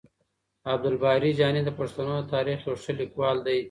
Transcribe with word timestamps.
عبدالباري 0.73 1.29
جهاني 1.37 1.61
د 1.65 1.69
پښتنو 1.79 2.13
د 2.19 2.25
تاريخ 2.35 2.59
يو 2.67 2.75
ښه 2.83 2.91
ليکوال 3.01 3.37
دی. 3.47 3.59